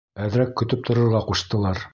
—Әҙерәк 0.27 0.55
көтөп 0.61 0.83
торорға 0.89 1.25
ҡуштылар. 1.31 1.87